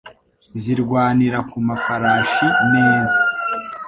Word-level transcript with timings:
zirwanira 0.61 1.37
ku 1.49 1.57
mafarashi 1.67 2.47
neza 2.73 3.19